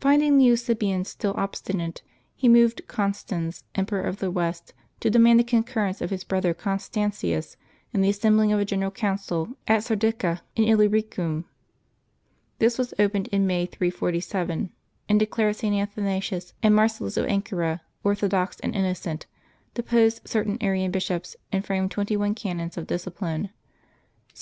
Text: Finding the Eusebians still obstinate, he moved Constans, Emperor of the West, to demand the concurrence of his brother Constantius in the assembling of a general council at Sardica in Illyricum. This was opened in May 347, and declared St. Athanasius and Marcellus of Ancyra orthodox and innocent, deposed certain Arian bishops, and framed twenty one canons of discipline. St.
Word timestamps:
Finding 0.00 0.38
the 0.38 0.44
Eusebians 0.48 1.06
still 1.08 1.34
obstinate, 1.36 2.02
he 2.34 2.48
moved 2.48 2.84
Constans, 2.88 3.62
Emperor 3.76 4.02
of 4.02 4.16
the 4.18 4.28
West, 4.28 4.74
to 4.98 5.08
demand 5.08 5.38
the 5.38 5.44
concurrence 5.44 6.00
of 6.00 6.10
his 6.10 6.24
brother 6.24 6.52
Constantius 6.52 7.56
in 7.92 8.00
the 8.00 8.08
assembling 8.10 8.50
of 8.50 8.58
a 8.58 8.64
general 8.64 8.90
council 8.90 9.50
at 9.68 9.84
Sardica 9.84 10.40
in 10.56 10.64
Illyricum. 10.64 11.44
This 12.58 12.76
was 12.76 12.92
opened 12.98 13.28
in 13.28 13.46
May 13.46 13.66
347, 13.66 14.72
and 15.08 15.20
declared 15.20 15.54
St. 15.54 15.76
Athanasius 15.76 16.54
and 16.60 16.74
Marcellus 16.74 17.16
of 17.16 17.26
Ancyra 17.26 17.82
orthodox 18.02 18.58
and 18.58 18.74
innocent, 18.74 19.26
deposed 19.74 20.26
certain 20.28 20.58
Arian 20.60 20.90
bishops, 20.90 21.36
and 21.52 21.64
framed 21.64 21.92
twenty 21.92 22.16
one 22.16 22.34
canons 22.34 22.76
of 22.76 22.88
discipline. 22.88 23.50
St. 24.34 24.40